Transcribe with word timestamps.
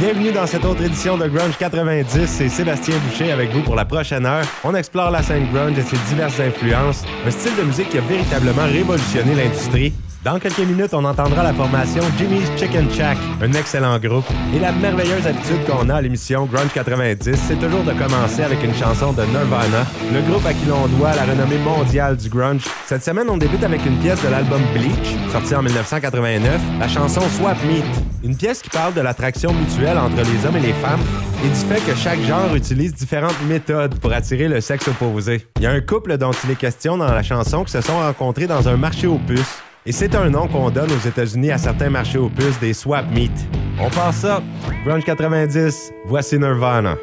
Bienvenue 0.00 0.30
dans 0.30 0.46
cette 0.46 0.64
autre 0.64 0.84
édition 0.84 1.18
de 1.18 1.26
Grunge 1.26 1.56
90. 1.58 2.24
C'est 2.26 2.48
Sébastien 2.48 2.94
Boucher 2.98 3.32
avec 3.32 3.50
vous 3.50 3.62
pour 3.62 3.74
la 3.74 3.84
prochaine 3.84 4.26
heure. 4.26 4.44
On 4.62 4.72
explore 4.76 5.10
la 5.10 5.24
scène 5.24 5.50
grunge 5.52 5.76
et 5.76 5.82
ses 5.82 5.96
diverses 6.08 6.38
influences, 6.38 7.04
un 7.26 7.30
style 7.32 7.56
de 7.56 7.62
musique 7.64 7.88
qui 7.88 7.98
a 7.98 8.02
véritablement 8.02 8.62
révolutionné 8.62 9.34
l'industrie. 9.34 9.92
Dans 10.24 10.40
quelques 10.40 10.58
minutes, 10.58 10.94
on 10.94 11.04
entendra 11.04 11.44
la 11.44 11.54
formation 11.54 12.02
Jimmy's 12.18 12.50
Chicken 12.56 12.90
Shack, 12.90 13.16
un 13.40 13.52
excellent 13.52 14.00
groupe. 14.00 14.24
Et 14.52 14.58
la 14.58 14.72
merveilleuse 14.72 15.24
habitude 15.24 15.64
qu'on 15.64 15.88
a 15.88 15.94
à 15.94 16.00
l'émission 16.00 16.44
Grunge 16.46 16.72
90, 16.74 17.36
c'est 17.36 17.54
toujours 17.54 17.84
de 17.84 17.92
commencer 17.92 18.42
avec 18.42 18.62
une 18.64 18.74
chanson 18.74 19.12
de 19.12 19.22
Nirvana, 19.22 19.86
le 20.12 20.20
groupe 20.22 20.44
à 20.44 20.52
qui 20.52 20.66
l'on 20.66 20.88
doit 20.98 21.14
la 21.14 21.24
renommée 21.24 21.58
mondiale 21.58 22.16
du 22.16 22.28
grunge. 22.28 22.64
Cette 22.86 23.04
semaine, 23.04 23.30
on 23.30 23.36
débute 23.36 23.62
avec 23.62 23.86
une 23.86 23.96
pièce 23.98 24.20
de 24.24 24.28
l'album 24.28 24.60
Bleach, 24.74 25.14
sorti 25.30 25.54
en 25.54 25.62
1989, 25.62 26.60
la 26.80 26.88
chanson 26.88 27.20
Swap 27.36 27.62
Meat. 27.62 27.84
Une 28.24 28.36
pièce 28.36 28.60
qui 28.60 28.70
parle 28.70 28.94
de 28.94 29.00
l'attraction 29.00 29.52
mutuelle 29.52 29.98
entre 29.98 30.16
les 30.16 30.44
hommes 30.44 30.56
et 30.56 30.66
les 30.66 30.72
femmes 30.72 31.00
et 31.44 31.48
du 31.48 31.54
fait 31.54 31.80
que 31.88 31.96
chaque 31.96 32.20
genre 32.22 32.52
utilise 32.56 32.92
différentes 32.92 33.40
méthodes 33.46 34.00
pour 34.00 34.12
attirer 34.12 34.48
le 34.48 34.60
sexe 34.60 34.88
opposé. 34.88 35.46
Il 35.58 35.62
y 35.62 35.66
a 35.66 35.70
un 35.70 35.80
couple 35.80 36.18
dont 36.18 36.32
il 36.42 36.50
est 36.50 36.56
question 36.56 36.96
dans 36.98 37.06
la 37.06 37.22
chanson 37.22 37.62
qui 37.62 37.70
se 37.70 37.80
sont 37.80 38.00
rencontrés 38.00 38.48
dans 38.48 38.68
un 38.68 38.76
marché 38.76 39.06
aux 39.06 39.18
puces. 39.18 39.62
Et 39.86 39.92
c'est 39.92 40.14
un 40.14 40.28
nom 40.28 40.48
qu'on 40.48 40.70
donne 40.70 40.90
aux 40.90 41.08
États-Unis 41.08 41.50
à 41.50 41.58
certains 41.58 41.88
marchés 41.88 42.18
aux 42.18 42.28
puces 42.28 42.58
des 42.60 42.74
swap 42.74 43.10
meet. 43.10 43.32
On 43.80 43.88
passe 43.88 44.16
ça. 44.16 44.42
Grunge 44.84 45.04
90, 45.04 45.92
voici 46.06 46.38
Nirvana. 46.38 46.96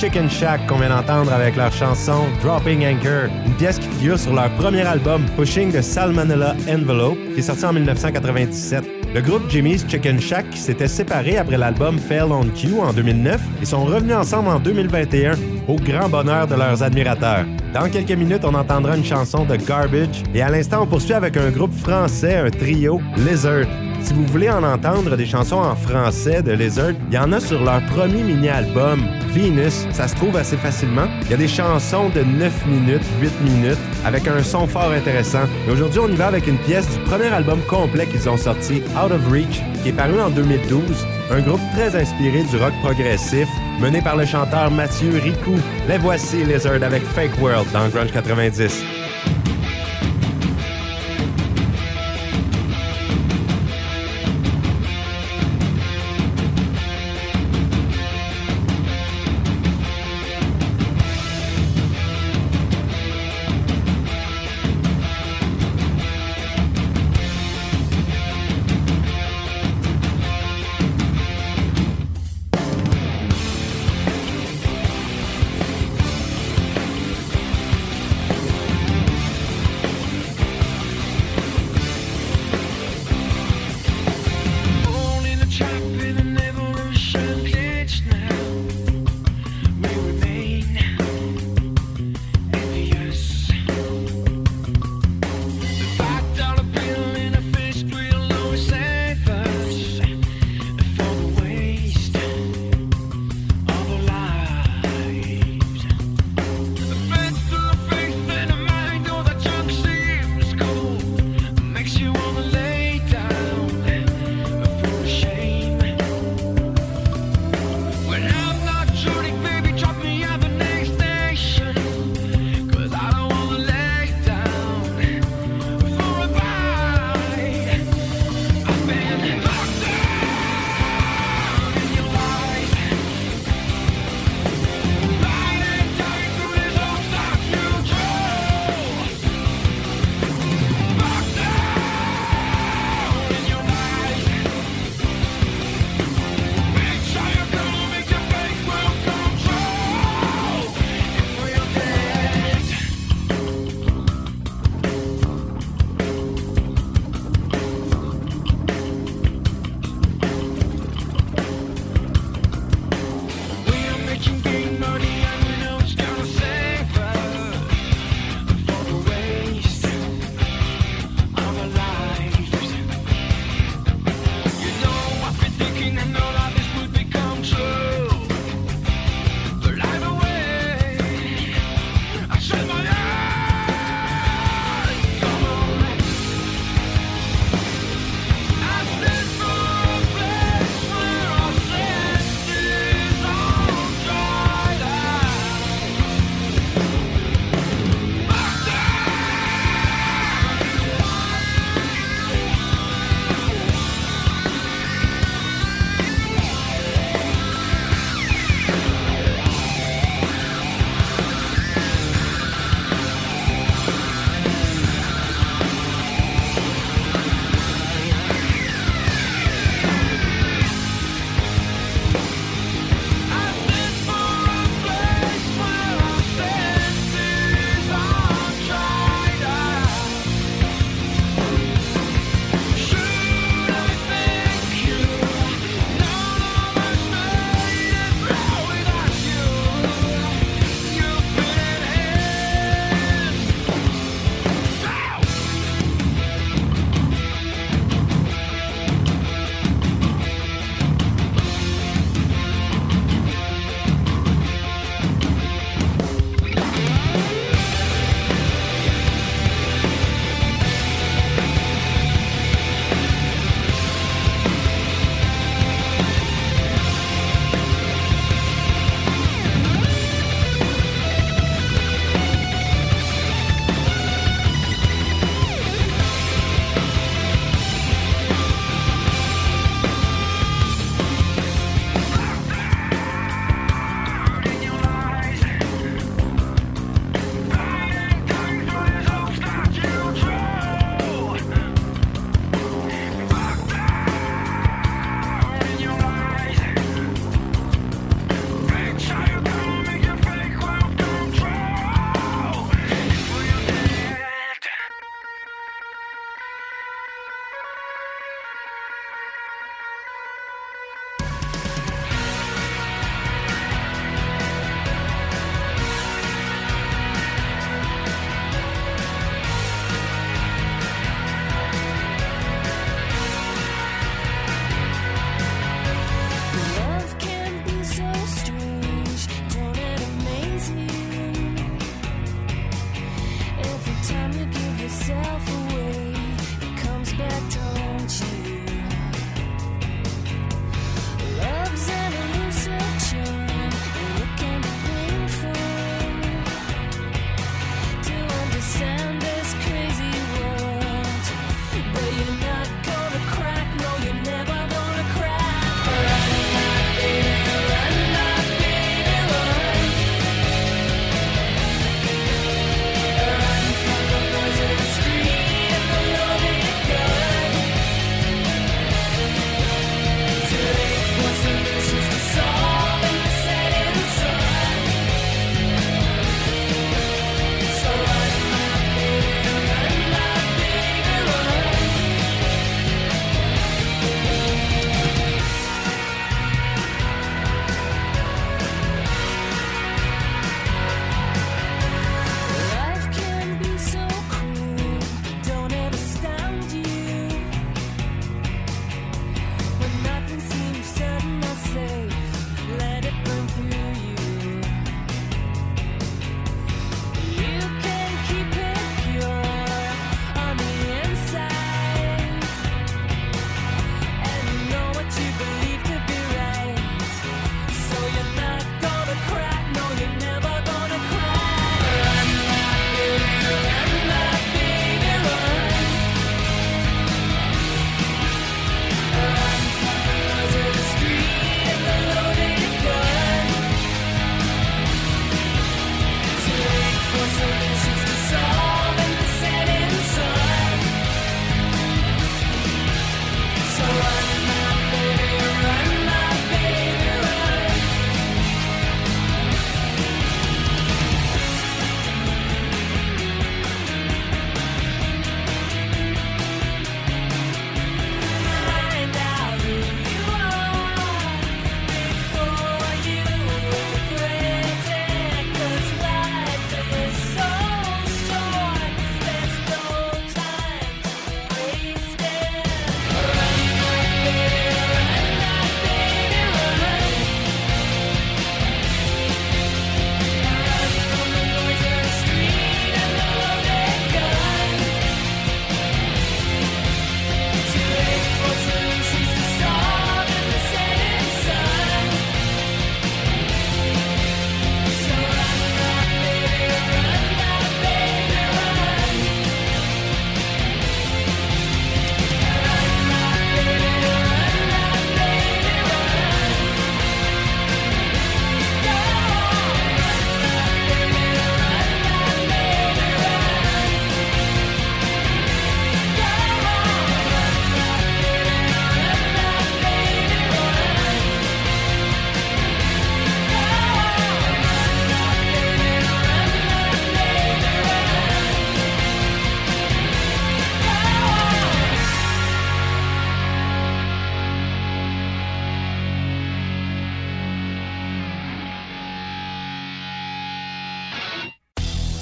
Chicken 0.00 0.30
Shack 0.30 0.66
qu'on 0.66 0.78
vient 0.78 0.88
d'entendre 0.88 1.30
avec 1.30 1.56
leur 1.56 1.70
chanson 1.70 2.24
Dropping 2.42 2.86
Anchor, 2.86 3.28
une 3.44 3.52
pièce 3.52 3.78
qui 3.78 3.86
figure 3.86 4.18
sur 4.18 4.32
leur 4.32 4.48
premier 4.52 4.80
album 4.80 5.26
Pushing 5.36 5.70
the 5.70 5.82
Salmonella 5.82 6.56
Envelope 6.70 7.18
qui 7.34 7.40
est 7.40 7.42
sorti 7.42 7.66
en 7.66 7.74
1997. 7.74 8.82
Le 9.14 9.20
groupe 9.20 9.50
Jimmy's 9.50 9.84
Chicken 9.86 10.18
Shack 10.18 10.46
s'était 10.54 10.88
séparé 10.88 11.36
après 11.36 11.58
l'album 11.58 11.98
Fail 11.98 12.32
on 12.32 12.44
Q 12.44 12.80
en 12.80 12.94
2009 12.94 13.42
et 13.60 13.66
sont 13.66 13.84
revenus 13.84 14.16
ensemble 14.16 14.48
en 14.48 14.58
2021 14.58 15.34
au 15.68 15.76
grand 15.76 16.08
bonheur 16.08 16.46
de 16.46 16.54
leurs 16.54 16.82
admirateurs. 16.82 17.44
Dans 17.74 17.90
quelques 17.90 18.12
minutes, 18.12 18.46
on 18.46 18.54
entendra 18.54 18.96
une 18.96 19.04
chanson 19.04 19.44
de 19.44 19.56
Garbage 19.56 20.22
et 20.34 20.40
à 20.40 20.48
l'instant, 20.48 20.84
on 20.84 20.86
poursuit 20.86 21.12
avec 21.12 21.36
un 21.36 21.50
groupe 21.50 21.74
français, 21.74 22.36
un 22.36 22.48
trio, 22.48 23.02
Lizard. 23.18 23.66
Si 24.02 24.14
vous 24.14 24.26
voulez 24.26 24.50
en 24.50 24.62
entendre 24.62 25.16
des 25.16 25.26
chansons 25.26 25.56
en 25.58 25.76
français 25.76 26.42
de 26.42 26.52
Lizard, 26.52 26.92
il 27.08 27.14
y 27.14 27.18
en 27.18 27.32
a 27.32 27.40
sur 27.40 27.62
leur 27.62 27.84
premier 27.86 28.22
mini-album, 28.22 29.00
Venus. 29.32 29.86
Ça 29.92 30.08
se 30.08 30.16
trouve 30.16 30.36
assez 30.36 30.56
facilement. 30.56 31.06
Il 31.24 31.30
y 31.30 31.34
a 31.34 31.36
des 31.36 31.48
chansons 31.48 32.08
de 32.08 32.22
9 32.22 32.66
minutes, 32.66 33.04
8 33.20 33.30
minutes, 33.42 33.78
avec 34.04 34.26
un 34.26 34.42
son 34.42 34.66
fort 34.66 34.90
intéressant. 34.90 35.44
Et 35.68 35.70
aujourd'hui, 35.70 36.00
on 36.00 36.08
y 36.08 36.16
va 36.16 36.26
avec 36.28 36.46
une 36.46 36.58
pièce 36.58 36.88
du 36.88 36.98
premier 37.04 37.28
album 37.28 37.60
complet 37.68 38.06
qu'ils 38.06 38.28
ont 38.28 38.36
sorti, 38.36 38.82
Out 38.96 39.12
of 39.12 39.30
Reach, 39.30 39.60
qui 39.82 39.90
est 39.90 39.92
paru 39.92 40.20
en 40.20 40.30
2012. 40.30 40.82
Un 41.30 41.40
groupe 41.42 41.60
très 41.74 41.94
inspiré 41.94 42.42
du 42.42 42.56
rock 42.56 42.72
progressif, 42.82 43.48
mené 43.80 44.00
par 44.02 44.16
le 44.16 44.24
chanteur 44.24 44.70
Mathieu 44.70 45.10
Ricou. 45.22 45.54
Les 45.88 45.98
voici, 45.98 46.44
Lizard, 46.44 46.82
avec 46.82 47.02
Fake 47.02 47.40
World 47.40 47.70
dans 47.72 47.88
Grunge 47.88 48.12
90. 48.12 48.99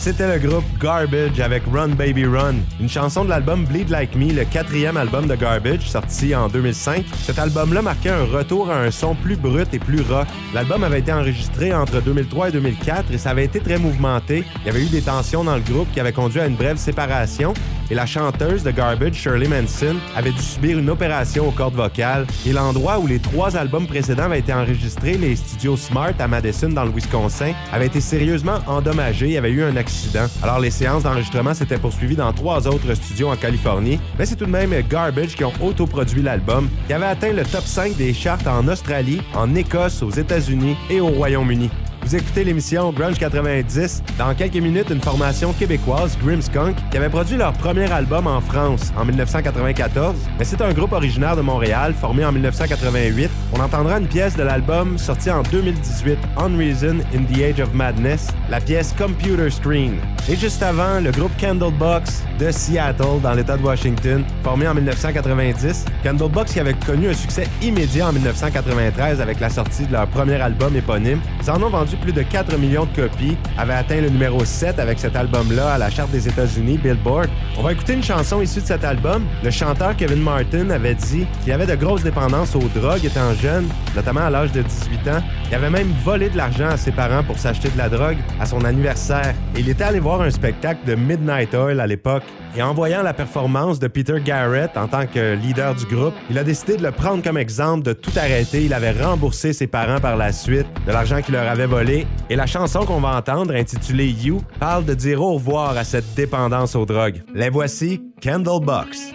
C'était 0.09 0.38
le 0.38 0.49
groupe 0.49 0.65
Garbage 0.81 1.38
avec 1.38 1.65
Run 1.71 1.88
Baby 1.88 2.25
Run, 2.25 2.55
une 2.81 2.88
chanson 2.88 3.27
de 3.27 3.29
l'album 3.29 3.67
Bleed 3.67 3.91
Like 3.91 4.17
Me, 4.17 4.33
le 4.33 4.47
quatrième 4.47 4.97
album 4.97 5.27
de 5.27 5.35
Garbage, 5.35 5.83
sorti 5.83 6.35
en 6.35 6.49
2005. 6.49 7.05
Cet 7.25 7.38
album-là 7.38 7.83
marquait 7.83 8.09
un 8.09 8.25
retour 8.25 8.71
à 8.71 8.79
un 8.79 8.91
son 8.91 9.15
plus 9.15 9.37
brut 9.37 9.69
et 9.75 9.79
plus 9.79 10.00
rock. 10.00 10.27
L'album 10.55 10.83
avait 10.83 11.00
été 11.00 11.12
enregistré 11.12 11.75
entre 11.75 12.00
2003 12.00 12.49
et 12.49 12.53
2004 12.53 13.12
et 13.12 13.19
ça 13.19 13.33
avait 13.33 13.45
été 13.45 13.61
très 13.61 13.77
mouvementé. 13.77 14.45
Il 14.62 14.67
y 14.69 14.71
avait 14.71 14.83
eu 14.83 14.88
des 14.88 15.03
tensions 15.03 15.45
dans 15.45 15.57
le 15.57 15.61
groupe 15.61 15.93
qui 15.93 16.00
avaient 16.00 16.15
conduit 16.15 16.41
à 16.41 16.47
une 16.47 16.57
brève 16.57 16.79
séparation 16.79 17.53
et 17.90 17.95
la 17.95 18.07
chanteuse 18.07 18.62
de 18.62 18.71
Garbage, 18.71 19.14
Shirley 19.14 19.49
Manson, 19.49 19.97
avait 20.16 20.33
dû 20.33 20.42
subir 20.42 20.78
une 20.78 20.90
opération 20.90 21.49
aux 21.49 21.52
cordes 21.52 21.75
vocales. 21.75 22.26
Et 22.47 22.52
l'endroit 22.52 22.99
où 22.99 23.07
les 23.07 23.18
trois 23.18 23.57
albums 23.57 23.87
précédents 23.87 24.25
avaient 24.25 24.40
été 24.40 24.52
enregistrés, 24.52 25.16
les 25.16 25.37
studios 25.37 25.77
Smart 25.77 26.12
à 26.18 26.29
Madison 26.29 26.68
dans 26.68 26.85
le 26.85 26.90
Wisconsin, 26.90 27.53
avait 27.72 27.87
été 27.87 28.01
sérieusement 28.01 28.59
endommagé. 28.66 29.29
Y 29.29 29.38
avait 29.38 29.51
eu 29.51 29.62
un 29.62 29.77
accident. 29.77 30.27
Alors 30.42 30.61
les 30.61 30.70
séances 30.70 31.05
d'enregistrement 31.05 31.55
s'étaient 31.55 31.79
poursuivies 31.79 32.16
dans 32.16 32.33
trois 32.33 32.66
autres 32.66 32.94
studios 32.94 33.29
en 33.29 33.37
Californie. 33.37 33.98
Mais 34.18 34.27
c'est 34.27 34.37
tout 34.37 34.46
de 34.46 34.51
même 34.51 34.74
Garbage 34.88 35.35
qui 35.35 35.44
ont 35.44 35.53
autoproduit 35.61 36.22
l'album, 36.22 36.68
qui 36.87 36.92
avait 36.92 37.07
atteint 37.07 37.33
le 37.33 37.44
top 37.44 37.64
5 37.64 37.96
des 37.96 38.12
charts 38.12 38.46
en 38.46 38.68
Australie, 38.68 39.20
en 39.35 39.55
Écosse, 39.55 40.03
aux 40.03 40.11
États-Unis 40.11 40.77
et 40.90 41.01
au 41.01 41.09
Royaume-Uni. 41.09 41.70
Vous 42.03 42.17
écoutez 42.17 42.43
l'émission 42.45 42.91
Grunge 42.93 43.19
90. 43.19 44.03
Dans 44.19 44.35
quelques 44.35 44.57
minutes, 44.57 44.89
une 44.91 45.01
formation 45.01 45.53
québécoise, 45.53 46.17
Grimskunk, 46.25 46.77
qui 46.91 46.97
avait 46.97 47.11
produit 47.11 47.37
leur 47.37 47.53
premier 47.53 47.91
album 47.93 48.27
en 48.27 48.41
France 48.41 48.93
en 48.97 49.05
1994. 49.05 50.15
Mais 50.39 50.45
c'est 50.45 50.63
un 50.63 50.73
groupe 50.73 50.93
originaire 50.93 51.37
de 51.37 51.43
Montréal, 51.43 51.95
formé 52.01 52.25
en 52.25 52.33
1988. 52.33 53.31
On 53.53 53.61
entendra 53.61 53.99
une 53.99 54.07
pièce 54.07 54.37
de 54.37 54.43
l'album 54.43 54.97
sorti 54.97 55.31
en 55.31 55.43
2018, 55.43 56.19
Unreason 56.39 56.99
in 57.15 57.25
the 57.25 57.43
Age 57.43 57.61
of 57.61 57.75
Madness, 57.75 58.29
la 58.49 58.61
pièce 58.61 58.95
Computer 58.97 59.51
Screen. 59.51 59.97
Et 60.31 60.37
juste 60.37 60.63
avant, 60.63 61.01
le 61.01 61.11
groupe 61.11 61.33
Candlebox 61.39 62.25
de 62.39 62.51
Seattle, 62.51 63.21
dans 63.23 63.35
l'État 63.35 63.57
de 63.57 63.63
Washington, 63.63 64.25
formé 64.43 64.67
en 64.69 64.75
1990. 64.75 65.85
Candlebox 66.05 66.53
qui 66.53 66.61
avait 66.61 66.75
connu 66.75 67.09
un 67.09 67.15
succès 67.15 67.47
immédiat 67.61 68.09
en 68.09 68.13
1993 68.13 69.21
avec 69.21 69.41
la 69.41 69.51
sortie 69.51 69.87
de 69.87 69.93
leur 69.93 70.07
premier 70.09 70.41
album 70.41 70.75
éponyme. 70.77 71.21
Vendu 71.69 71.88
plus 71.96 72.12
de 72.12 72.22
4 72.22 72.57
millions 72.59 72.87
de 72.87 72.94
copies, 72.94 73.37
avait 73.57 73.74
atteint 73.74 74.01
le 74.01 74.09
numéro 74.09 74.44
7 74.44 74.79
avec 74.79 74.98
cet 74.98 75.16
album-là 75.16 75.74
à 75.74 75.79
la 75.79 75.90
charte 75.90 76.11
des 76.11 76.29
États-Unis, 76.29 76.79
Billboard. 76.79 77.29
On 77.57 77.62
va 77.62 77.72
écouter 77.72 77.94
une 77.94 78.03
chanson 78.03 78.40
issue 78.40 78.61
de 78.61 78.66
cet 78.66 78.85
album. 78.85 79.24
Le 79.42 79.51
chanteur 79.51 79.96
Kevin 79.96 80.22
Martin 80.22 80.70
avait 80.70 80.94
dit 80.94 81.27
qu'il 81.42 81.53
avait 81.53 81.66
de 81.66 81.74
grosses 81.74 82.03
dépendances 82.03 82.55
aux 82.55 82.68
drogues 82.79 83.05
étant 83.05 83.33
jeune, 83.35 83.68
notamment 83.94 84.27
à 84.27 84.31
l'âge 84.31 84.53
de 84.53 84.62
18 84.62 85.09
ans. 85.09 85.22
Il 85.51 85.55
avait 85.55 85.71
même 85.71 85.91
volé 86.05 86.29
de 86.29 86.37
l'argent 86.37 86.69
à 86.69 86.77
ses 86.77 86.93
parents 86.93 87.25
pour 87.25 87.39
s'acheter 87.39 87.71
de 87.71 87.79
la 87.79 87.89
drogue 87.89 88.19
à 88.39 88.45
son 88.45 88.67
anniversaire. 88.67 89.35
il 89.57 89.69
était 89.71 89.85
allé 89.85 89.99
voir 89.99 90.21
un 90.21 90.31
spectacle 90.31 90.81
de 90.87 90.95
Midnight 90.95 91.55
Oil 91.55 91.81
à 91.81 91.87
l'époque. 91.87 92.25
Et 92.55 92.63
en 92.63 92.75
voyant 92.75 93.03
la 93.03 93.15
performance 93.15 93.79
de 93.79 93.89
Peter 93.89 94.21
Garrett 94.23 94.77
en 94.77 94.89
tant 94.89 95.07
que 95.07 95.35
leader 95.37 95.75
du 95.75 95.87
groupe, 95.87 96.15
il 96.29 96.39
a 96.39 96.45
décidé 96.45 96.77
de 96.77 96.83
le 96.83 96.93
prendre 96.93 97.23
comme 97.23 97.39
exemple, 97.39 97.83
de 97.83 97.95
tout 97.95 98.13
arrêter. 98.17 98.65
Il 98.65 98.75
avait 98.75 98.93
remboursé 98.93 99.55
ses 99.55 99.67
parents 99.67 100.01
par 100.01 100.17
la 100.17 100.33
suite 100.33 100.67
de 100.87 100.93
l'argent 100.93 101.23
qu'il 101.23 101.35
leur 101.35 101.49
avait 101.49 101.67
volé. 101.67 102.07
Et 102.29 102.37
la 102.37 102.47
chanson 102.47 102.81
qu'on 102.81 103.01
va 103.01 103.17
entendre, 103.17 103.55
intitulée 103.55 104.09
You, 104.09 104.43
parle 104.61 104.85
de 104.85 104.95
dire 104.95 105.23
au 105.23 105.35
revoir 105.35 105.79
à 105.79 105.85
cette 105.85 106.15
dépendance 106.15 106.77
aux 106.77 106.85
drogues. 106.85 107.23
Les 107.35 107.49
voici, 107.49 108.03
Candlebox. 108.23 109.15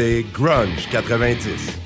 Écoutez 0.00 0.24
Grunge 0.32 0.88
90. 0.90 1.79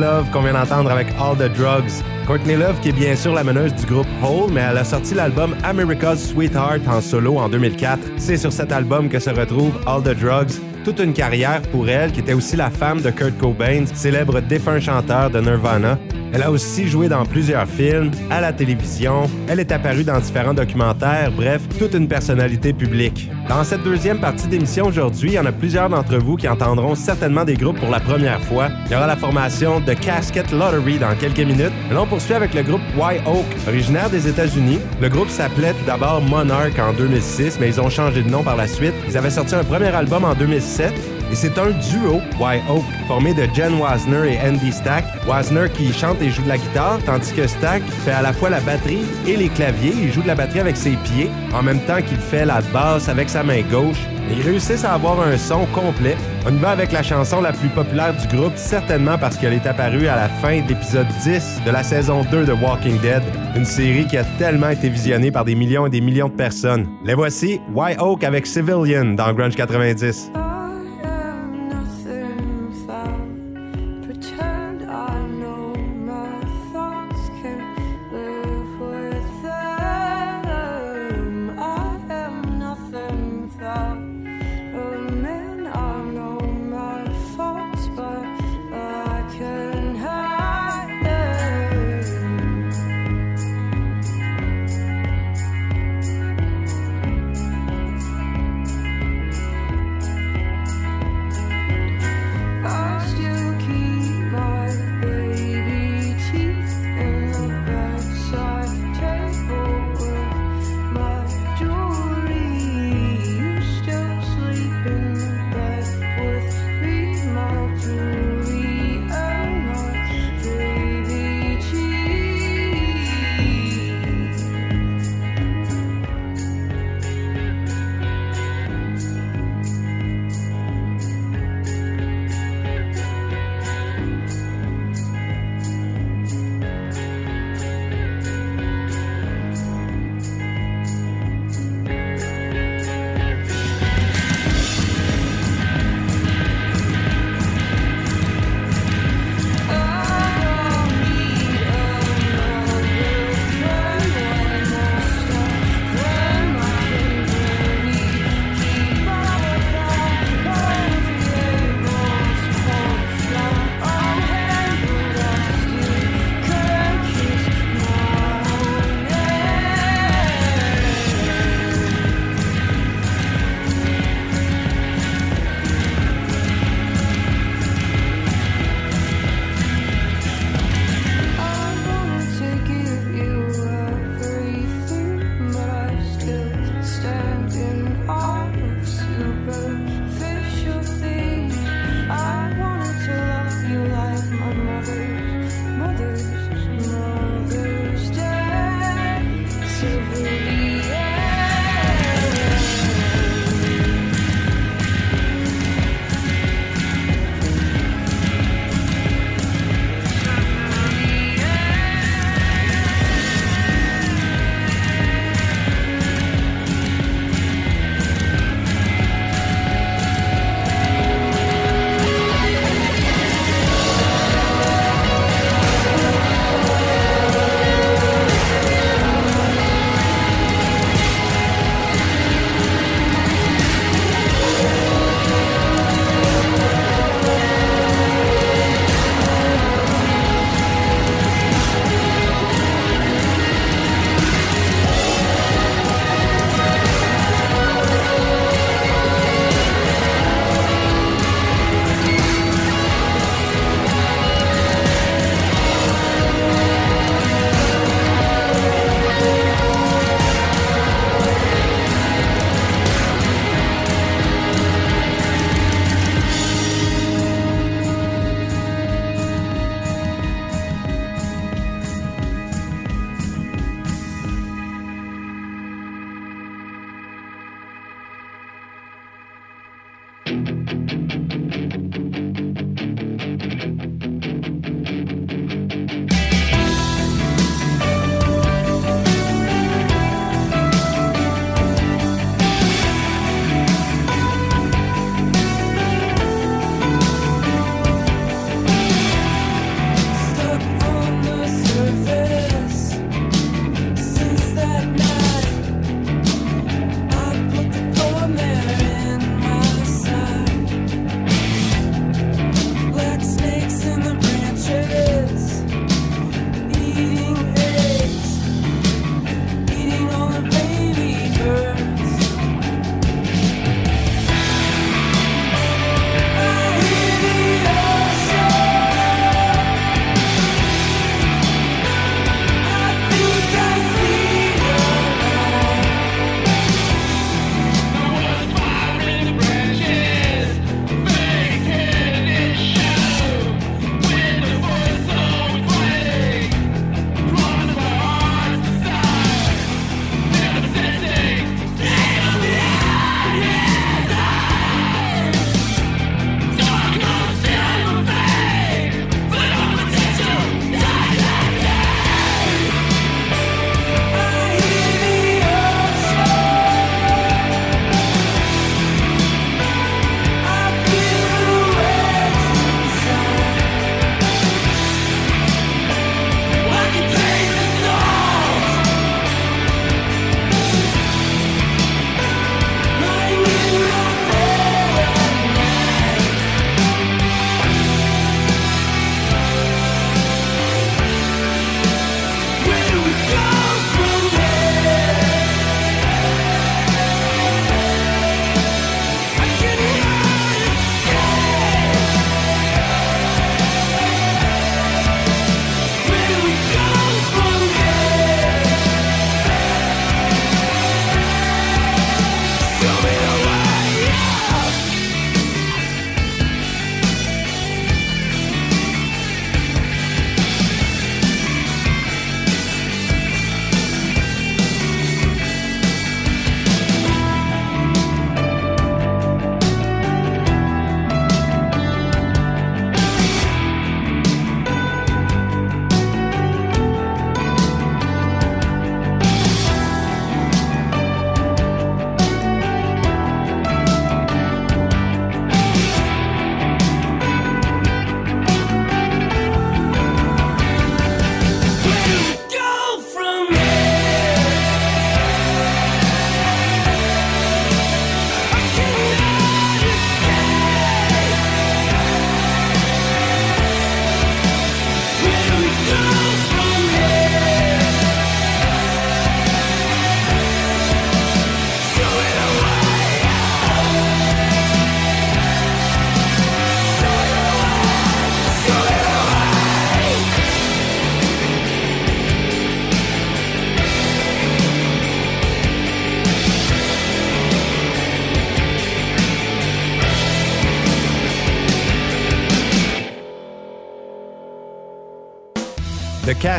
Love 0.00 0.30
qu'on 0.30 0.40
vient 0.40 0.54
d'entendre 0.54 0.90
avec 0.90 1.08
All 1.20 1.36
the 1.36 1.52
Drugs. 1.54 2.02
Courtney 2.26 2.56
Love 2.56 2.80
qui 2.80 2.88
est 2.88 2.92
bien 2.92 3.14
sûr 3.14 3.34
la 3.34 3.44
meneuse 3.44 3.74
du 3.74 3.84
groupe 3.84 4.06
Hole, 4.22 4.50
mais 4.50 4.62
elle 4.62 4.78
a 4.78 4.84
sorti 4.84 5.14
l'album 5.14 5.54
America's 5.62 6.28
Sweetheart 6.28 6.80
en 6.88 7.00
solo 7.00 7.36
en 7.36 7.48
2004. 7.48 7.98
C'est 8.16 8.38
sur 8.38 8.52
cet 8.52 8.72
album 8.72 9.08
que 9.08 9.18
se 9.18 9.30
retrouve 9.30 9.72
All 9.86 10.02
the 10.02 10.18
Drugs. 10.18 10.60
Toute 10.84 11.00
une 11.00 11.12
carrière 11.12 11.60
pour 11.70 11.88
elle, 11.88 12.12
qui 12.12 12.20
était 12.20 12.32
aussi 12.32 12.56
la 12.56 12.70
femme 12.70 13.02
de 13.02 13.10
Kurt 13.10 13.36
Cobain, 13.36 13.84
célèbre 13.92 14.40
défunt 14.40 14.80
chanteur 14.80 15.28
de 15.28 15.40
Nirvana. 15.40 15.98
Elle 16.32 16.42
a 16.42 16.50
aussi 16.50 16.88
joué 16.88 17.08
dans 17.08 17.24
plusieurs 17.24 17.66
films, 17.66 18.10
à 18.30 18.40
la 18.40 18.52
télévision, 18.52 19.28
elle 19.48 19.60
est 19.60 19.72
apparue 19.72 20.04
dans 20.04 20.18
différents 20.20 20.54
documentaires, 20.54 21.32
bref, 21.32 21.62
toute 21.78 21.94
une 21.94 22.06
personnalité 22.06 22.72
publique. 22.72 23.30
Dans 23.48 23.64
cette 23.64 23.82
deuxième 23.82 24.20
partie 24.20 24.46
d'émission 24.46 24.86
aujourd'hui, 24.86 25.30
il 25.30 25.34
y 25.34 25.38
en 25.40 25.46
a 25.46 25.50
plusieurs 25.50 25.88
d'entre 25.88 26.18
vous 26.18 26.36
qui 26.36 26.46
entendront 26.46 26.94
certainement 26.94 27.44
des 27.44 27.54
groupes 27.54 27.80
pour 27.80 27.90
la 27.90 27.98
première 27.98 28.40
fois. 28.42 28.68
Il 28.86 28.92
y 28.92 28.94
aura 28.94 29.08
la 29.08 29.16
formation 29.16 29.80
de 29.80 29.92
Casket 29.92 30.52
Lottery 30.52 30.98
dans 30.98 31.16
quelques 31.16 31.40
minutes. 31.40 31.72
Et 31.90 31.96
on 31.96 32.06
poursuit 32.06 32.34
avec 32.34 32.54
le 32.54 32.62
groupe 32.62 32.82
Y 32.96 33.26
Oak, 33.26 33.46
originaire 33.66 34.08
des 34.08 34.28
États-Unis. 34.28 34.78
Le 35.00 35.08
groupe 35.08 35.30
s'appelait 35.30 35.72
tout 35.72 35.84
d'abord 35.84 36.20
Monarch 36.20 36.78
en 36.78 36.92
2006, 36.92 37.58
mais 37.60 37.68
ils 37.68 37.80
ont 37.80 37.90
changé 37.90 38.22
de 38.22 38.30
nom 38.30 38.44
par 38.44 38.56
la 38.56 38.68
suite. 38.68 38.94
Ils 39.08 39.16
avaient 39.16 39.30
sorti 39.30 39.56
un 39.56 39.64
premier 39.64 39.88
album 39.88 40.24
en 40.24 40.34
2007 40.34 40.92
et 41.30 41.34
c'est 41.34 41.58
un 41.58 41.70
duo, 41.70 42.20
Y 42.40 42.60
Oak, 42.68 42.82
formé 43.06 43.32
de 43.34 43.46
Jen 43.54 43.74
Wasner 43.74 44.34
et 44.34 44.48
Andy 44.48 44.72
Stack. 44.72 45.04
Wasner 45.28 45.68
qui 45.72 45.92
chante 45.92 46.20
et 46.20 46.30
joue 46.30 46.42
de 46.42 46.48
la 46.48 46.58
guitare, 46.58 46.98
tandis 47.06 47.32
que 47.32 47.46
Stack 47.46 47.82
fait 48.04 48.10
à 48.10 48.22
la 48.22 48.32
fois 48.32 48.50
la 48.50 48.60
batterie 48.60 49.04
et 49.26 49.36
les 49.36 49.48
claviers. 49.48 49.92
Il 50.02 50.12
joue 50.12 50.22
de 50.22 50.26
la 50.26 50.34
batterie 50.34 50.60
avec 50.60 50.76
ses 50.76 50.96
pieds, 51.04 51.30
en 51.54 51.62
même 51.62 51.80
temps 51.80 52.02
qu'il 52.02 52.16
fait 52.16 52.44
la 52.44 52.60
basse 52.72 53.08
avec 53.08 53.28
sa 53.28 53.44
main 53.44 53.62
gauche. 53.70 54.00
Et 54.28 54.34
ils 54.34 54.42
réussissent 54.42 54.84
à 54.84 54.94
avoir 54.94 55.20
un 55.20 55.36
son 55.36 55.66
complet. 55.66 56.16
On 56.46 56.54
y 56.54 56.58
va 56.58 56.70
avec 56.70 56.92
la 56.92 57.02
chanson 57.02 57.40
la 57.40 57.52
plus 57.52 57.68
populaire 57.68 58.14
du 58.14 58.36
groupe, 58.36 58.56
certainement 58.56 59.18
parce 59.18 59.36
qu'elle 59.36 59.52
est 59.52 59.66
apparue 59.66 60.08
à 60.08 60.16
la 60.16 60.28
fin 60.28 60.60
de 60.60 60.68
l'épisode 60.68 61.06
10 61.22 61.62
de 61.66 61.70
la 61.70 61.82
saison 61.82 62.24
2 62.30 62.44
de 62.44 62.52
Walking 62.52 62.98
Dead, 63.00 63.22
une 63.56 63.64
série 63.64 64.06
qui 64.06 64.16
a 64.16 64.24
tellement 64.38 64.70
été 64.70 64.88
visionnée 64.88 65.30
par 65.30 65.44
des 65.44 65.54
millions 65.54 65.86
et 65.86 65.90
des 65.90 66.00
millions 66.00 66.28
de 66.28 66.34
personnes. 66.34 66.88
Les 67.04 67.14
voici, 67.14 67.60
Y 67.74 67.96
Oak 68.00 68.24
avec 68.24 68.46
Civilian 68.46 69.14
dans 69.14 69.32
Grunge 69.32 69.56
90. 69.56 70.30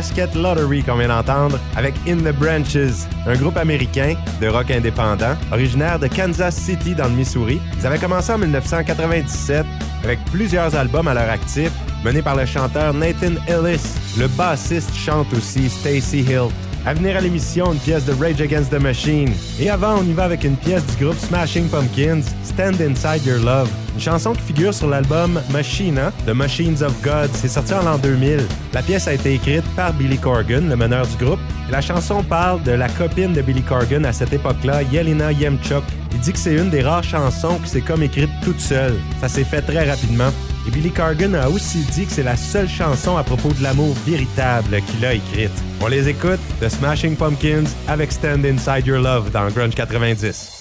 Casket 0.02 0.34
Lottery 0.34 0.82
qu'on 0.82 0.96
vient 0.96 1.06
d'entendre 1.06 1.60
avec 1.76 1.94
In 2.08 2.16
the 2.16 2.34
Branches, 2.36 3.06
un 3.24 3.36
groupe 3.36 3.56
américain 3.56 4.16
de 4.40 4.48
rock 4.48 4.68
indépendant, 4.72 5.36
originaire 5.52 6.00
de 6.00 6.08
Kansas 6.08 6.56
City 6.56 6.96
dans 6.96 7.04
le 7.04 7.14
Missouri. 7.14 7.60
Ils 7.78 7.86
avaient 7.86 8.00
commencé 8.00 8.32
en 8.32 8.38
1997 8.38 9.64
avec 10.02 10.18
plusieurs 10.32 10.74
albums 10.74 11.06
à 11.06 11.14
leur 11.14 11.30
actif, 11.30 11.70
menés 12.04 12.20
par 12.20 12.34
le 12.34 12.46
chanteur 12.46 12.92
Nathan 12.92 13.34
Ellis. 13.46 13.94
Le 14.18 14.26
bassiste 14.26 14.92
chante 14.92 15.32
aussi 15.34 15.70
Stacy 15.70 16.22
Hill. 16.22 16.48
À 16.84 16.94
venir 16.94 17.16
à 17.16 17.20
l'émission, 17.20 17.72
une 17.72 17.78
pièce 17.78 18.04
de 18.06 18.12
Rage 18.12 18.40
Against 18.40 18.70
the 18.70 18.80
Machine. 18.80 19.32
Et 19.60 19.70
avant, 19.70 20.00
on 20.00 20.02
y 20.02 20.12
va 20.12 20.24
avec 20.24 20.42
une 20.42 20.56
pièce 20.56 20.84
du 20.84 21.04
groupe 21.04 21.16
Smashing 21.16 21.68
Pumpkins, 21.68 22.22
Stand 22.42 22.80
Inside 22.80 23.24
Your 23.24 23.38
Love. 23.38 23.70
Une 23.94 24.00
chanson 24.00 24.32
qui 24.32 24.42
figure 24.42 24.74
sur 24.74 24.88
l'album 24.88 25.40
Machina, 25.52 26.10
The 26.26 26.30
Machines 26.30 26.82
of 26.82 27.00
God. 27.00 27.30
C'est 27.34 27.46
sorti 27.46 27.72
en 27.72 27.84
l'an 27.84 27.98
2000. 27.98 28.40
La 28.72 28.82
pièce 28.82 29.06
a 29.06 29.14
été 29.14 29.34
écrite 29.34 29.64
par 29.76 29.92
Billy 29.92 30.18
Corgan, 30.18 30.68
le 30.68 30.74
meneur 30.74 31.06
du 31.06 31.24
groupe. 31.24 31.38
La 31.70 31.80
chanson 31.80 32.24
parle 32.24 32.60
de 32.64 32.72
la 32.72 32.88
copine 32.88 33.32
de 33.32 33.42
Billy 33.42 33.62
Corgan 33.62 34.04
à 34.04 34.12
cette 34.12 34.32
époque-là, 34.32 34.82
Yelena 34.82 35.30
Yemchuk. 35.30 35.84
Il 36.10 36.18
dit 36.18 36.32
que 36.32 36.38
c'est 36.38 36.54
une 36.54 36.70
des 36.70 36.82
rares 36.82 37.04
chansons 37.04 37.60
qui 37.62 37.70
s'est 37.70 37.80
comme 37.80 38.02
écrite 38.02 38.30
toute 38.42 38.60
seule. 38.60 38.96
Ça 39.20 39.28
s'est 39.28 39.44
fait 39.44 39.62
très 39.62 39.88
rapidement. 39.88 40.32
Et 40.66 40.70
Billy 40.70 40.90
Corgan 40.90 41.34
a 41.34 41.48
aussi 41.48 41.78
dit 41.92 42.06
que 42.06 42.12
c'est 42.12 42.22
la 42.22 42.36
seule 42.36 42.68
chanson 42.68 43.16
à 43.16 43.24
propos 43.24 43.52
de 43.52 43.62
l'amour 43.62 43.94
véritable 44.06 44.80
qu'il 44.82 45.04
a 45.04 45.14
écrite. 45.14 45.50
On 45.80 45.88
les 45.88 46.08
écoute, 46.08 46.40
The 46.60 46.68
Smashing 46.68 47.16
Pumpkins 47.16 47.64
avec 47.88 48.12
Stand 48.12 48.44
Inside 48.44 48.86
Your 48.86 49.00
Love 49.00 49.30
dans 49.32 49.48
Grunge 49.48 49.74
90. 49.74 50.51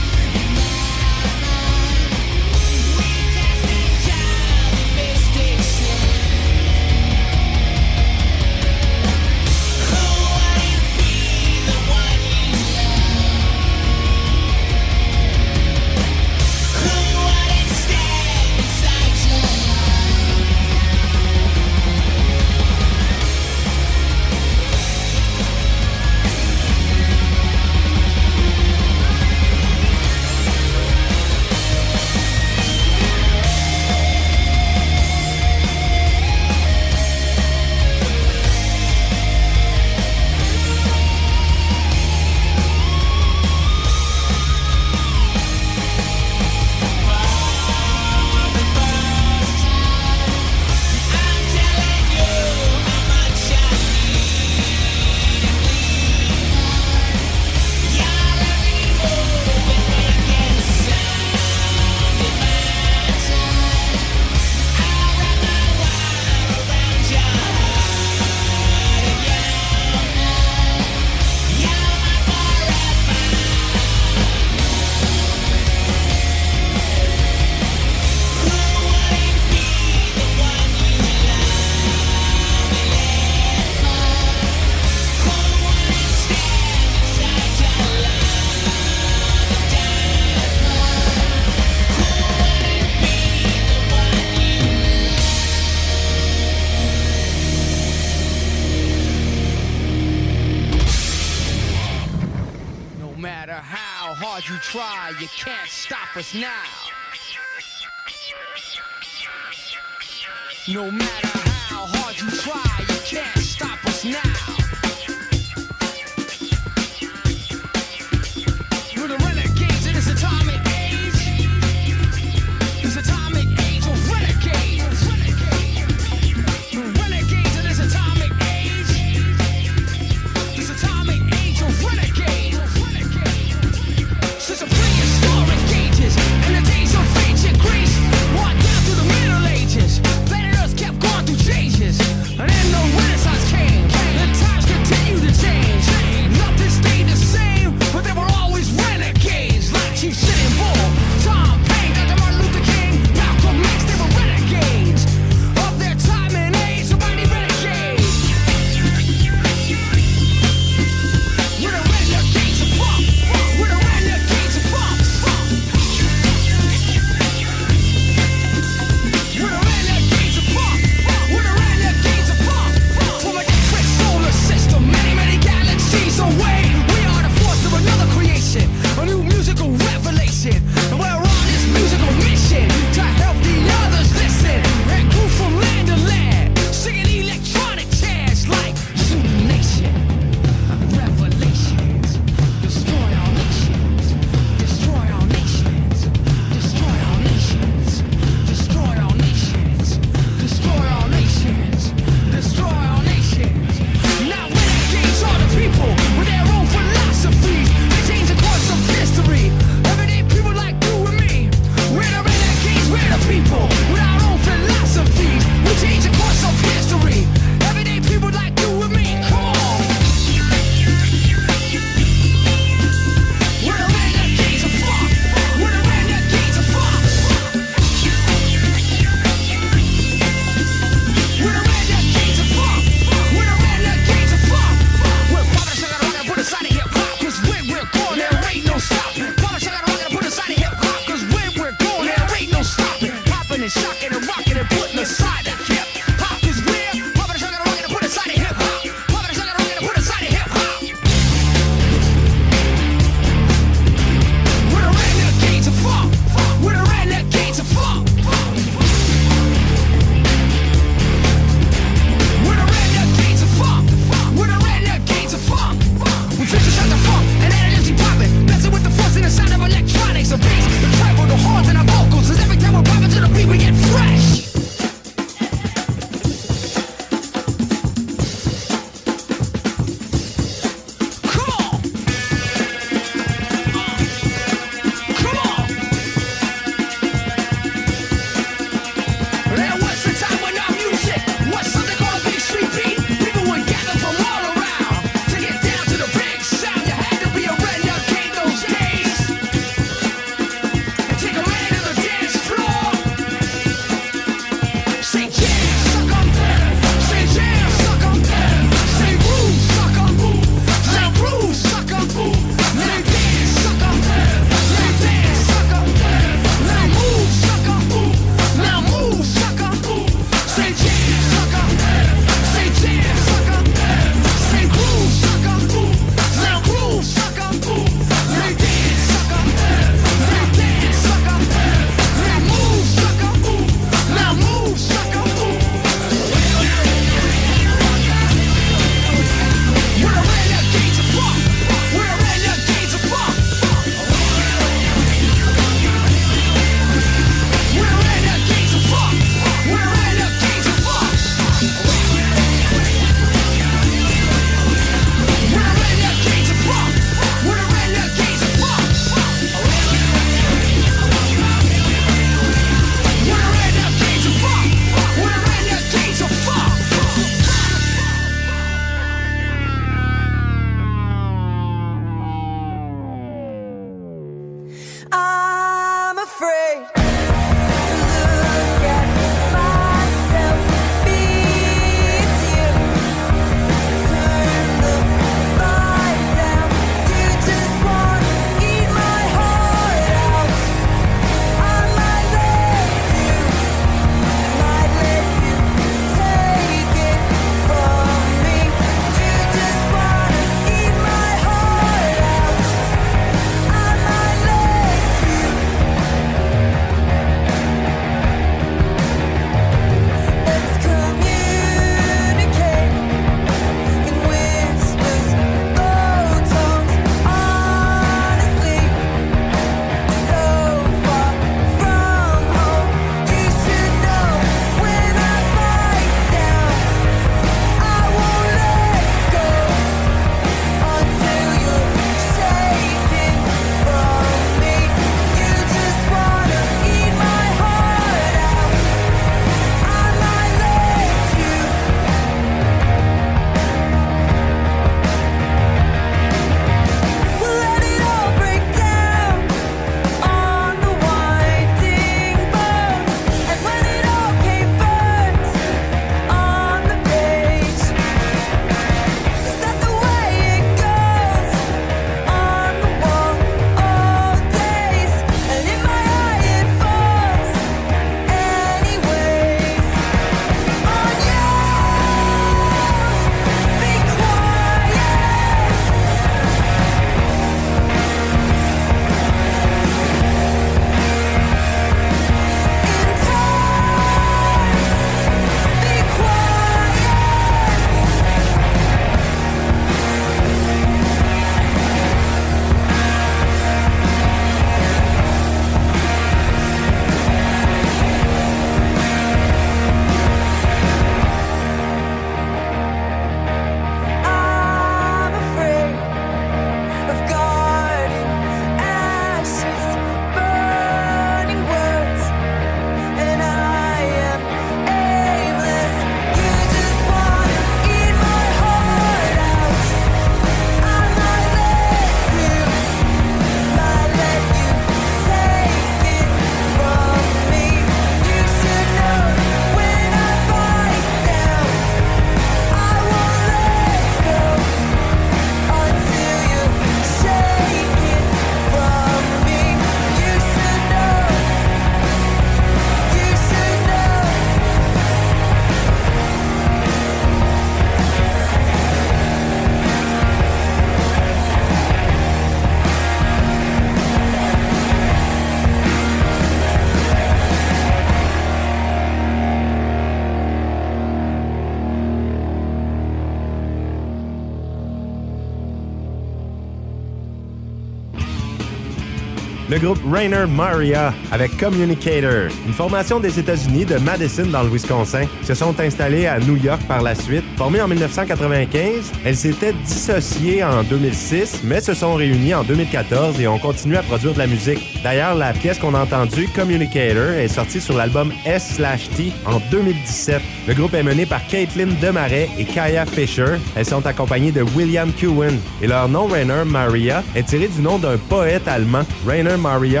Le 569.81 569.87
groupe 569.87 570.00
Rainer 570.11 570.45
Maria 570.45 571.13
avec 571.31 571.55
Communicator, 571.57 572.51
une 572.67 572.73
formation 572.73 573.21
des 573.21 573.39
États-Unis 573.39 573.85
de 573.85 573.95
Madison 573.97 574.45
dans 574.45 574.63
le 574.63 574.69
Wisconsin. 574.69 575.23
Se 575.43 575.53
sont 575.53 575.79
installés 575.79 576.25
à 576.25 576.37
New 576.39 576.57
York 576.57 576.81
par 576.85 577.01
la 577.01 577.15
suite. 577.15 577.45
Formée 577.55 577.79
en 577.79 577.87
1995, 577.87 579.09
elles 579.23 579.37
s'étaient 579.37 579.71
dissociées 579.71 580.65
en 580.65 580.83
2006, 580.83 581.61
mais 581.63 581.79
se 581.79 581.93
sont 581.93 582.15
réunies 582.15 582.53
en 582.53 582.63
2014 582.63 583.39
et 583.39 583.47
ont 583.47 583.57
continué 583.57 583.97
à 583.97 584.03
produire 584.03 584.33
de 584.33 584.39
la 584.39 584.47
musique. 584.47 585.01
D'ailleurs, 585.01 585.35
la 585.35 585.53
pièce 585.53 585.79
qu'on 585.79 585.95
a 585.95 586.01
entendue, 586.01 586.49
Communicator, 586.53 587.31
est 587.31 587.47
sortie 587.47 587.79
sur 587.79 587.95
l'album 587.95 588.33
S/T 588.45 589.31
en 589.45 589.61
2017. 589.71 590.41
Le 590.67 590.73
groupe 590.73 590.93
est 590.93 591.03
mené 591.03 591.25
par 591.25 591.45
Caitlin 591.47 591.87
Demarais 592.01 592.49
et 592.59 592.65
Kaya 592.65 593.05
Fisher. 593.05 593.55
Elles 593.75 593.85
sont 593.85 594.05
accompagnées 594.05 594.51
de 594.51 594.63
William 594.75 595.11
Kuhn 595.13 595.57
et 595.81 595.87
leur 595.87 596.09
nom 596.09 596.25
Rainer 596.25 596.65
Maria 596.65 597.23
est 597.33 597.43
tiré 597.43 597.69
du 597.69 597.81
nom 597.81 597.97
d'un 597.97 598.17
poète 598.17 598.67
allemand, 598.67 599.03
Rainer 599.25 599.57
Maria 599.57 600.00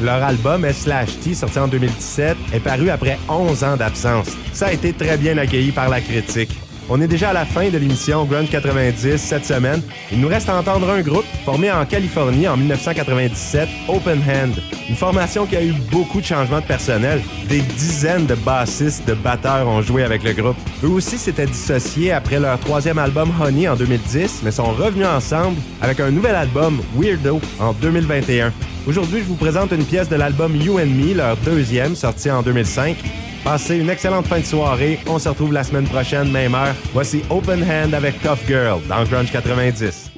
Leur 0.00 0.22
album 0.22 0.64
S/T, 0.64 1.34
sorti 1.34 1.58
en 1.58 1.68
2017, 1.68 2.36
est 2.52 2.60
paru 2.60 2.90
après 2.90 3.18
11 3.28 3.64
ans 3.64 3.76
d'absence. 3.76 4.28
Ça 4.52 4.68
a 4.68 4.72
été 4.72 4.92
très 4.92 5.16
bien 5.16 5.36
accueilli 5.38 5.72
par 5.72 5.88
la 5.88 6.00
critique. 6.00 6.58
On 6.92 7.00
est 7.00 7.06
déjà 7.06 7.30
à 7.30 7.32
la 7.32 7.44
fin 7.44 7.68
de 7.68 7.78
l'émission 7.78 8.24
Grunge 8.24 8.50
90 8.50 9.16
cette 9.16 9.44
semaine. 9.44 9.80
Il 10.10 10.20
nous 10.20 10.26
reste 10.26 10.48
à 10.48 10.58
entendre 10.58 10.90
un 10.90 11.02
groupe 11.02 11.24
formé 11.44 11.70
en 11.70 11.86
Californie 11.86 12.48
en 12.48 12.56
1997, 12.56 13.68
Open 13.86 14.18
Hand. 14.28 14.60
Une 14.88 14.96
formation 14.96 15.46
qui 15.46 15.54
a 15.54 15.62
eu 15.62 15.72
beaucoup 15.92 16.20
de 16.20 16.26
changements 16.26 16.58
de 16.58 16.64
personnel. 16.64 17.22
Des 17.48 17.60
dizaines 17.60 18.26
de 18.26 18.34
bassistes, 18.34 19.06
de 19.06 19.14
batteurs 19.14 19.68
ont 19.68 19.82
joué 19.82 20.02
avec 20.02 20.24
le 20.24 20.32
groupe. 20.32 20.56
Eux 20.82 20.88
aussi 20.88 21.16
s'étaient 21.16 21.46
dissociés 21.46 22.10
après 22.10 22.40
leur 22.40 22.58
troisième 22.58 22.98
album 22.98 23.30
Honey 23.40 23.68
en 23.68 23.76
2010, 23.76 24.40
mais 24.42 24.50
sont 24.50 24.72
revenus 24.72 25.06
ensemble 25.06 25.58
avec 25.80 26.00
un 26.00 26.10
nouvel 26.10 26.34
album 26.34 26.80
Weirdo 26.98 27.40
en 27.60 27.72
2021. 27.72 28.52
Aujourd'hui, 28.88 29.20
je 29.20 29.26
vous 29.26 29.36
présente 29.36 29.70
une 29.70 29.84
pièce 29.84 30.08
de 30.08 30.16
l'album 30.16 30.56
You 30.56 30.80
and 30.80 30.86
Me, 30.86 31.14
leur 31.14 31.36
deuxième, 31.36 31.94
sorti 31.94 32.32
en 32.32 32.42
2005. 32.42 32.96
Passez 33.44 33.78
une 33.78 33.88
excellente 33.88 34.26
fin 34.26 34.40
de 34.40 34.44
soirée. 34.44 34.98
On 35.06 35.18
se 35.18 35.28
retrouve 35.28 35.52
la 35.52 35.64
semaine 35.64 35.86
prochaine, 35.86 36.30
même 36.30 36.54
heure. 36.54 36.74
Voici 36.92 37.22
Open 37.30 37.62
Hand 37.62 37.94
avec 37.94 38.20
Tough 38.22 38.46
Girl 38.46 38.80
dans 38.88 39.04
Grunge 39.04 39.32
90. 39.32 40.10